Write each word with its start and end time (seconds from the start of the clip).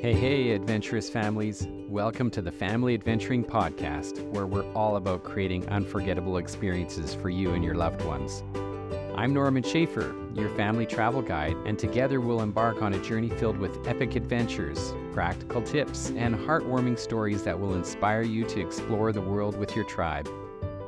Hey, 0.00 0.14
hey, 0.14 0.52
adventurous 0.52 1.10
families. 1.10 1.68
Welcome 1.86 2.30
to 2.30 2.40
the 2.40 2.50
Family 2.50 2.94
Adventuring 2.94 3.44
Podcast, 3.44 4.26
where 4.30 4.46
we're 4.46 4.64
all 4.72 4.96
about 4.96 5.24
creating 5.24 5.68
unforgettable 5.68 6.38
experiences 6.38 7.14
for 7.14 7.28
you 7.28 7.52
and 7.52 7.62
your 7.62 7.74
loved 7.74 8.02
ones. 8.06 8.42
I'm 9.14 9.34
Norman 9.34 9.62
Schaefer, 9.62 10.14
your 10.32 10.48
family 10.56 10.86
travel 10.86 11.20
guide, 11.20 11.54
and 11.66 11.78
together 11.78 12.18
we'll 12.18 12.40
embark 12.40 12.80
on 12.80 12.94
a 12.94 13.02
journey 13.02 13.28
filled 13.28 13.58
with 13.58 13.86
epic 13.86 14.16
adventures, 14.16 14.94
practical 15.12 15.60
tips, 15.60 16.08
and 16.16 16.34
heartwarming 16.34 16.98
stories 16.98 17.42
that 17.42 17.60
will 17.60 17.74
inspire 17.74 18.22
you 18.22 18.46
to 18.46 18.58
explore 18.58 19.12
the 19.12 19.20
world 19.20 19.58
with 19.58 19.76
your 19.76 19.84
tribe. 19.84 20.30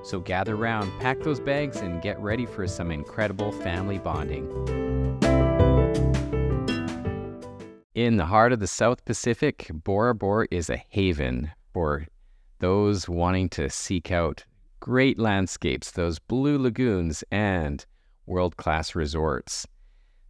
So 0.03 0.21
gather 0.21 0.57
round, 0.57 0.91
pack 1.01 1.21
those 1.21 1.39
bags, 1.39 1.77
and 1.77 2.01
get 2.01 2.19
ready 2.19 2.47
for 2.47 2.67
some 2.67 2.91
incredible 2.91 3.53
family 3.53 3.99
bonding. 3.99 4.49
In 7.95 8.17
the 8.17 8.25
heart 8.25 8.55
of 8.55 8.61
the 8.61 8.67
South 8.67 9.05
Pacific, 9.05 9.71
Bora 9.71 10.14
Bora 10.14 10.46
is 10.50 10.71
a 10.71 10.83
haven 10.89 11.50
for 11.75 12.07
those 12.59 13.07
wanting 13.07 13.50
to 13.50 13.69
seek 13.69 14.11
out 14.11 14.46
great 14.81 15.19
landscapes, 15.19 15.91
those 15.91 16.19
blue 16.19 16.59
lagoons, 16.59 17.23
and 17.31 17.85
world 18.25 18.57
class 18.57 18.95
resorts. 18.95 19.67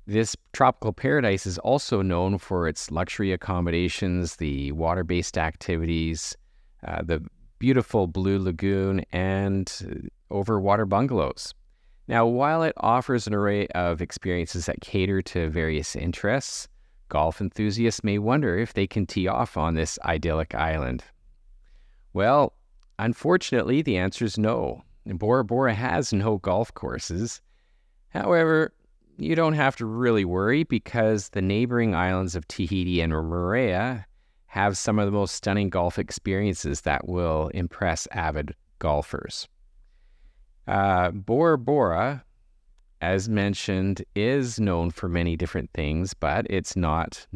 This 0.09 0.35
tropical 0.53 0.93
paradise 0.93 1.47
is 1.47 1.57
also 1.59 2.03
known 2.03 2.39
for 2.39 2.67
its 2.67 2.91
luxury 2.91 3.31
accommodations, 3.31 4.37
the 4.37 4.73
water 4.73 5.05
based 5.05 5.39
activities, 5.39 6.37
uh, 6.85 7.03
the 7.05 7.25
beautiful 7.61 8.09
blue 8.09 8.41
lagoon, 8.41 9.05
and 9.13 10.11
overwater 10.33 10.89
bungalows. 10.89 11.55
Now, 12.09 12.27
while 12.27 12.65
it 12.65 12.75
offers 12.79 13.29
an 13.29 13.35
array 13.35 13.69
of 13.69 14.03
experiences 14.03 14.67
that 14.67 14.81
cater 14.81 15.23
to 15.23 15.49
various 15.49 15.95
interests, 15.95 16.67
golf 17.13 17.43
enthusiasts 17.43 18.03
may 18.03 18.19
wonder 18.19 18.57
if 18.57 18.73
they 18.73 18.87
can 18.87 19.05
tee 19.05 19.29
off 19.29 19.59
on 19.59 19.75
this 19.75 19.99
idyllic 20.03 20.55
island. 20.55 21.05
Well, 22.15 22.55
unfortunately, 22.99 23.83
the 23.83 23.99
answer 23.99 24.25
is 24.25 24.39
no. 24.39 24.83
Bora 25.05 25.45
Bora 25.45 25.75
has 25.75 26.15
no 26.15 26.39
golf 26.39 26.73
courses. 26.73 27.43
However, 28.09 28.73
you 29.19 29.35
don't 29.35 29.53
have 29.53 29.77
to 29.77 29.85
really 29.85 30.25
worry 30.25 30.65
because 30.65 31.29
the 31.29 31.43
neighboring 31.43 31.95
islands 31.95 32.35
of 32.35 32.49
Tahiti 32.49 33.03
and 33.03 33.13
Moorea 33.13 34.07
have 34.47 34.79
some 34.79 34.99
of 34.99 35.05
the 35.05 35.13
most 35.13 35.35
stunning 35.35 35.69
golf 35.69 35.99
experiences 35.99 36.81
that 36.81 37.07
will 37.07 37.49
impress 37.49 38.09
avid 38.13 38.55
golfers. 38.79 39.49
Uh, 40.67 41.11
Bora 41.11 41.59
Bora 41.59 42.25
as 43.03 43.29
mentioned, 43.29 44.03
is 44.15 44.61
known 44.61 44.91
for 44.91 45.09
many 45.09 45.37
different 45.37 45.71
things, 45.75 46.15
but 46.15 46.47
it's 46.49 46.77
not 46.77 47.27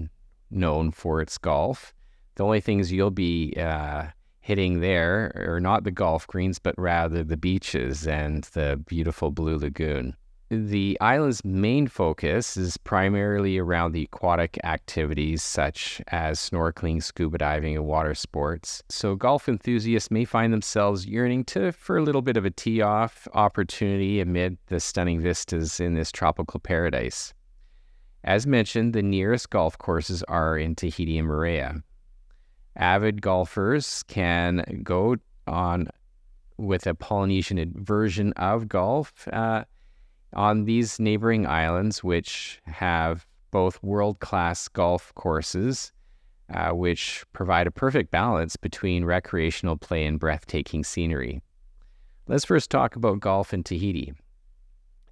known 0.50 0.92
for 0.92 1.20
its 1.20 1.36
golf. 1.36 1.92
The 2.36 2.44
only 2.44 2.60
things 2.60 2.92
you'll 2.92 3.10
be 3.10 3.52
uh, 3.58 4.06
hitting 4.40 4.80
there 4.80 5.32
are 5.48 5.60
not 5.60 5.82
the 5.82 5.90
golf 5.90 6.26
greens, 6.28 6.60
but 6.60 6.78
rather 6.78 7.24
the 7.24 7.36
beaches 7.36 8.06
and 8.06 8.44
the 8.44 8.80
beautiful 8.86 9.32
blue 9.32 9.58
lagoon. 9.58 10.14
The 10.48 10.96
island's 11.00 11.44
main 11.44 11.88
focus 11.88 12.56
is 12.56 12.76
primarily 12.76 13.58
around 13.58 13.90
the 13.90 14.04
aquatic 14.04 14.56
activities 14.62 15.42
such 15.42 16.00
as 16.06 16.38
snorkeling, 16.38 17.02
scuba 17.02 17.38
diving, 17.38 17.74
and 17.74 17.84
water 17.84 18.14
sports. 18.14 18.80
So, 18.88 19.16
golf 19.16 19.48
enthusiasts 19.48 20.08
may 20.08 20.24
find 20.24 20.52
themselves 20.52 21.04
yearning 21.04 21.46
to 21.46 21.72
for 21.72 21.96
a 21.96 22.02
little 22.02 22.22
bit 22.22 22.36
of 22.36 22.44
a 22.44 22.50
tee 22.50 22.80
off 22.80 23.26
opportunity 23.34 24.20
amid 24.20 24.56
the 24.68 24.78
stunning 24.78 25.20
vistas 25.20 25.80
in 25.80 25.94
this 25.94 26.12
tropical 26.12 26.60
paradise. 26.60 27.34
As 28.22 28.46
mentioned, 28.46 28.92
the 28.92 29.02
nearest 29.02 29.50
golf 29.50 29.76
courses 29.78 30.22
are 30.24 30.56
in 30.56 30.76
Tahiti 30.76 31.18
and 31.18 31.28
Moorea. 31.28 31.82
Avid 32.76 33.20
golfers 33.20 34.04
can 34.04 34.80
go 34.84 35.16
on 35.48 35.88
with 36.56 36.86
a 36.86 36.94
Polynesian 36.94 37.72
version 37.76 38.32
of 38.34 38.68
golf. 38.68 39.26
Uh, 39.32 39.64
on 40.36 40.64
these 40.64 41.00
neighboring 41.00 41.46
islands, 41.46 42.04
which 42.04 42.60
have 42.66 43.26
both 43.50 43.82
world 43.82 44.20
class 44.20 44.68
golf 44.68 45.12
courses, 45.14 45.92
uh, 46.52 46.70
which 46.70 47.24
provide 47.32 47.66
a 47.66 47.72
perfect 47.72 48.10
balance 48.10 48.54
between 48.54 49.04
recreational 49.04 49.76
play 49.76 50.04
and 50.04 50.20
breathtaking 50.20 50.84
scenery. 50.84 51.40
Let's 52.28 52.44
first 52.44 52.70
talk 52.70 52.96
about 52.96 53.20
golf 53.20 53.54
in 53.54 53.64
Tahiti. 53.64 54.12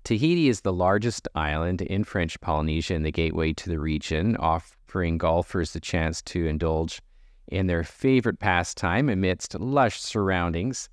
Tahiti 0.04 0.48
is 0.48 0.60
the 0.60 0.72
largest 0.72 1.26
island 1.34 1.80
in 1.80 2.04
French 2.04 2.38
Polynesia 2.40 2.94
and 2.94 3.06
the 3.06 3.10
gateway 3.10 3.54
to 3.54 3.70
the 3.70 3.80
region, 3.80 4.36
offering 4.36 5.16
golfers 5.16 5.72
the 5.72 5.80
chance 5.80 6.20
to 6.22 6.46
indulge 6.46 7.00
in 7.48 7.66
their 7.66 7.82
favorite 7.82 8.38
pastime 8.38 9.08
amidst 9.08 9.58
lush 9.58 10.00
surroundings 10.00 10.90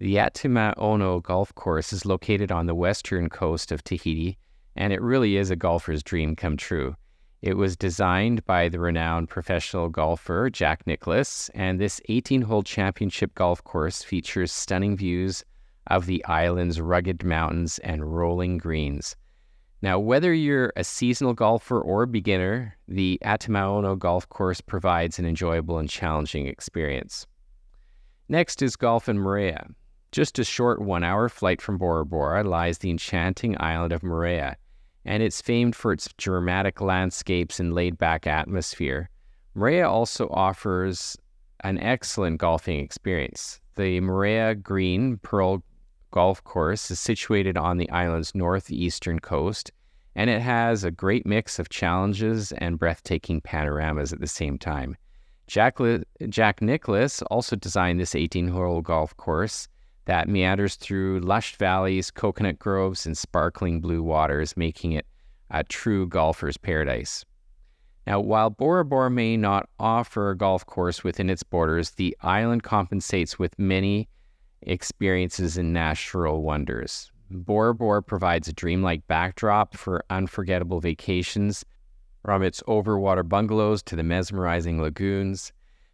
The 0.00 0.16
Atimaono 0.16 0.72
Ono 0.78 1.20
Golf 1.20 1.54
Course 1.54 1.92
is 1.92 2.06
located 2.06 2.50
on 2.50 2.64
the 2.64 2.74
western 2.74 3.28
coast 3.28 3.70
of 3.70 3.84
Tahiti, 3.84 4.38
and 4.74 4.94
it 4.94 5.02
really 5.02 5.36
is 5.36 5.50
a 5.50 5.56
golfer's 5.56 6.02
dream 6.02 6.34
come 6.34 6.56
true. 6.56 6.96
It 7.42 7.58
was 7.58 7.76
designed 7.76 8.42
by 8.46 8.70
the 8.70 8.80
renowned 8.80 9.28
professional 9.28 9.90
golfer 9.90 10.48
Jack 10.48 10.86
Nicklaus, 10.86 11.50
and 11.54 11.78
this 11.78 12.00
18 12.08 12.40
hole 12.40 12.62
championship 12.62 13.34
golf 13.34 13.62
course 13.62 14.02
features 14.02 14.50
stunning 14.52 14.96
views 14.96 15.44
of 15.88 16.06
the 16.06 16.24
island's 16.24 16.80
rugged 16.80 17.22
mountains 17.22 17.78
and 17.80 18.16
rolling 18.16 18.56
greens. 18.56 19.16
Now, 19.82 19.98
whether 19.98 20.32
you're 20.32 20.72
a 20.76 20.84
seasonal 20.84 21.34
golfer 21.34 21.78
or 21.78 22.04
a 22.04 22.06
beginner, 22.06 22.74
the 22.88 23.18
Atimaono 23.22 23.98
Golf 23.98 24.26
Course 24.30 24.62
provides 24.62 25.18
an 25.18 25.26
enjoyable 25.26 25.76
and 25.76 25.90
challenging 25.90 26.46
experience. 26.46 27.26
Next 28.30 28.62
is 28.62 28.76
golf 28.76 29.06
in 29.06 29.18
Moorea. 29.18 29.74
Just 30.12 30.40
a 30.40 30.44
short 30.44 30.82
one 30.82 31.04
hour 31.04 31.28
flight 31.28 31.62
from 31.62 31.78
Bora 31.78 32.04
Bora 32.04 32.42
lies 32.42 32.78
the 32.78 32.90
enchanting 32.90 33.56
island 33.60 33.92
of 33.92 34.02
Moorea, 34.02 34.56
and 35.04 35.22
it's 35.22 35.40
famed 35.40 35.76
for 35.76 35.92
its 35.92 36.08
dramatic 36.16 36.80
landscapes 36.80 37.60
and 37.60 37.72
laid 37.72 37.96
back 37.96 38.26
atmosphere. 38.26 39.08
Moorea 39.56 39.88
also 39.88 40.28
offers 40.30 41.16
an 41.60 41.78
excellent 41.78 42.38
golfing 42.38 42.80
experience. 42.80 43.60
The 43.76 44.00
Moorea 44.00 44.60
Green 44.60 45.18
Pearl 45.18 45.62
Golf 46.10 46.42
Course 46.42 46.90
is 46.90 46.98
situated 46.98 47.56
on 47.56 47.78
the 47.78 47.88
island's 47.90 48.34
northeastern 48.34 49.20
coast, 49.20 49.70
and 50.16 50.28
it 50.28 50.42
has 50.42 50.82
a 50.82 50.90
great 50.90 51.24
mix 51.24 51.60
of 51.60 51.68
challenges 51.68 52.50
and 52.50 52.80
breathtaking 52.80 53.42
panoramas 53.42 54.12
at 54.12 54.18
the 54.18 54.26
same 54.26 54.58
time. 54.58 54.96
Jack, 55.46 55.78
Jack 56.28 56.60
Nicklaus 56.60 57.22
also 57.22 57.54
designed 57.54 58.00
this 58.00 58.16
18 58.16 58.48
hole 58.48 58.80
golf 58.80 59.16
course 59.16 59.68
that 60.10 60.28
meanders 60.28 60.74
through 60.74 61.20
lush 61.20 61.54
valleys, 61.54 62.10
coconut 62.10 62.58
groves, 62.58 63.06
and 63.06 63.16
sparkling 63.16 63.80
blue 63.80 64.02
waters, 64.02 64.56
making 64.56 64.90
it 64.90 65.06
a 65.52 65.62
true 65.62 66.04
golfer's 66.08 66.56
paradise. 66.56 67.24
Now, 68.08 68.18
while 68.18 68.50
Bora 68.50 68.84
Bora 68.84 69.08
may 69.08 69.36
not 69.36 69.68
offer 69.78 70.30
a 70.30 70.36
golf 70.36 70.66
course 70.66 71.04
within 71.04 71.30
its 71.30 71.44
borders, 71.44 71.92
the 71.92 72.16
island 72.22 72.64
compensates 72.64 73.38
with 73.38 73.56
many 73.56 74.08
experiences 74.62 75.56
and 75.56 75.72
natural 75.72 76.42
wonders. 76.42 77.12
Bora 77.30 77.72
Bora 77.72 78.02
provides 78.02 78.48
a 78.48 78.52
dreamlike 78.52 79.06
backdrop 79.06 79.76
for 79.76 80.04
unforgettable 80.10 80.80
vacations, 80.80 81.64
from 82.24 82.42
its 82.42 82.60
overwater 82.62 83.26
bungalows 83.28 83.80
to 83.84 83.94
the 83.94 84.02
mesmerizing 84.02 84.82
lagoons. 84.82 85.52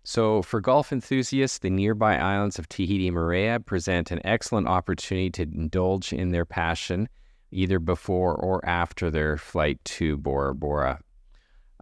So, 0.09 0.41
for 0.41 0.61
golf 0.61 0.93
enthusiasts, 0.93 1.59
the 1.59 1.69
nearby 1.69 2.17
islands 2.17 2.61
of 2.61 2.69
Tahiti 2.69 3.09
and 3.09 3.17
Moorea 3.17 3.59
present 3.67 4.13
an 4.13 4.21
excellent 4.25 4.69
opportunity 4.69 5.31
to 5.31 5.43
indulge 5.43 6.13
in 6.13 6.31
their 6.31 6.45
passion 6.45 7.09
either 7.51 7.81
before 7.81 8.37
or 8.37 8.65
after 8.65 9.11
their 9.11 9.37
flight 9.37 9.85
to 9.85 10.17
Bora 10.17 10.55
Bora. 10.55 11.01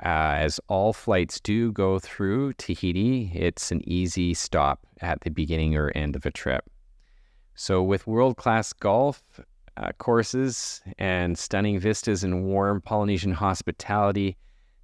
Uh, 0.02 0.40
as 0.40 0.58
all 0.68 0.94
flights 0.94 1.38
do 1.38 1.70
go 1.72 1.98
through 1.98 2.54
Tahiti, 2.54 3.30
it's 3.34 3.70
an 3.70 3.86
easy 3.86 4.32
stop 4.32 4.80
at 5.02 5.20
the 5.20 5.30
beginning 5.30 5.76
or 5.76 5.92
end 5.94 6.16
of 6.16 6.24
a 6.24 6.30
trip. 6.30 6.64
So, 7.54 7.82
with 7.82 8.06
world 8.06 8.38
class 8.38 8.72
golf 8.72 9.22
uh, 9.76 9.92
courses 9.98 10.80
and 10.96 11.36
stunning 11.36 11.78
vistas 11.78 12.24
and 12.24 12.46
warm 12.46 12.80
Polynesian 12.80 13.32
hospitality, 13.32 14.38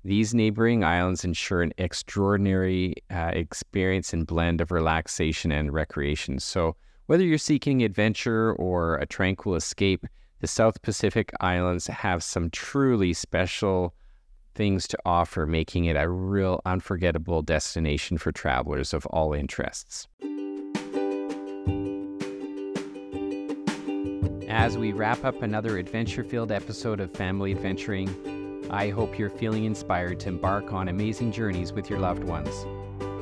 these 0.05 0.33
neighboring 0.33 0.83
islands 0.83 1.25
ensure 1.25 1.63
an 1.63 1.73
extraordinary 1.77 2.95
uh, 3.11 3.33
experience 3.35 4.13
and 4.13 4.27
blend 4.27 4.61
of 4.61 4.71
relaxation 4.71 5.53
and 5.53 5.73
recreation. 5.73 6.39
So, 6.39 6.77
whether 7.07 7.25
you're 7.25 7.39
seeking 7.39 7.83
adventure 7.83 8.53
or 8.55 8.97
a 8.97 9.07
tranquil 9.07 9.57
escape, 9.57 10.07
the 10.39 10.47
South 10.47 10.81
Pacific 10.81 11.33
Islands 11.41 11.89
have 11.89 12.23
some 12.23 12.51
truly 12.51 13.13
special 13.13 13.95
things 14.55 14.89
to 14.89 14.99
offer, 15.05 15.47
making 15.47 15.85
it 15.87 15.97
a 15.97 16.09
real 16.09 16.61
unforgettable 16.65 17.43
destination 17.43 18.17
for 18.17 18.33
travelers 18.33 18.95
of 18.95 19.05
all 19.07 19.35
interests. 19.35 20.09
As 24.49 24.79
we 24.79 24.93
wrap 24.93 25.25
up 25.25 25.43
another 25.43 25.79
adventure 25.79 26.25
filled 26.25 26.53
episode 26.53 27.01
of 27.01 27.11
Family 27.13 27.53
Adventuring, 27.53 28.09
I 28.73 28.91
hope 28.91 29.19
you're 29.19 29.31
feeling 29.31 29.65
inspired 29.65 30.21
to 30.21 30.29
embark 30.29 30.73
on 30.73 30.87
amazing 30.87 31.33
journeys 31.33 31.73
with 31.73 31.91
your 31.91 31.99
loved 31.99 32.23
ones. 32.23 32.67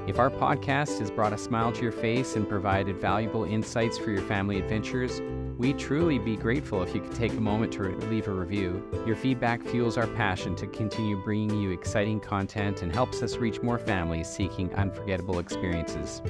If 0.07 0.19
our 0.19 0.29
podcast 0.29 0.99
has 0.99 1.11
brought 1.11 1.33
a 1.33 1.39
smile 1.39 1.73
to 1.73 1.83
your 1.83 1.93
face 1.93 2.37
and 2.37 2.47
provided 2.47 3.01
valuable 3.01 3.45
insights 3.45 3.97
for 3.97 4.11
your 4.11 4.21
family 4.21 4.59
adventures, 4.59 5.23
we'd 5.57 5.79
truly 5.79 6.19
be 6.19 6.37
grateful 6.37 6.83
if 6.83 6.95
you 6.95 7.01
could 7.01 7.15
take 7.15 7.33
a 7.33 7.41
moment 7.41 7.73
to 7.73 7.83
leave 7.83 8.29
a 8.29 8.31
review. 8.31 8.87
Your 9.07 9.17
feedback 9.17 9.63
fuels 9.63 9.97
our 9.97 10.07
passion 10.07 10.55
to 10.57 10.67
continue 10.67 11.17
bringing 11.23 11.59
you 11.59 11.71
exciting 11.71 12.21
content 12.21 12.83
and 12.83 12.93
helps 12.93 13.23
us 13.23 13.39
reach 13.39 13.63
more 13.63 13.79
families 13.79 14.29
seeking 14.29 14.73
unforgettable 14.75 15.39
experiences. 15.39 16.21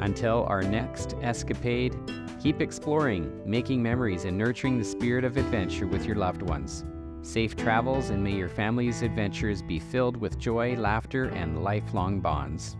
Until 0.00 0.44
our 0.50 0.62
next 0.62 1.14
escapade, 1.22 1.96
keep 2.42 2.60
exploring, 2.60 3.40
making 3.46 3.82
memories, 3.82 4.26
and 4.26 4.36
nurturing 4.36 4.76
the 4.76 4.84
spirit 4.84 5.24
of 5.24 5.38
adventure 5.38 5.86
with 5.86 6.04
your 6.04 6.16
loved 6.16 6.42
ones. 6.42 6.84
Safe 7.26 7.56
travels, 7.56 8.10
and 8.10 8.22
may 8.22 8.36
your 8.36 8.48
family's 8.48 9.02
adventures 9.02 9.60
be 9.60 9.80
filled 9.80 10.16
with 10.16 10.38
joy, 10.38 10.76
laughter, 10.76 11.24
and 11.30 11.64
lifelong 11.64 12.20
bonds. 12.20 12.76